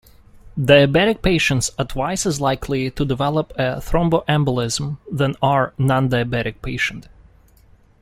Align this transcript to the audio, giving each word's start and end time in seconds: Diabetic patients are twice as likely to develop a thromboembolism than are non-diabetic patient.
Diabetic 0.57 1.21
patients 1.21 1.69
are 1.77 1.85
twice 1.85 2.25
as 2.25 2.41
likely 2.41 2.89
to 2.89 3.05
develop 3.05 3.51
a 3.55 3.79
thromboembolism 3.79 4.97
than 5.11 5.35
are 5.43 5.75
non-diabetic 5.77 6.55
patient. 6.63 7.07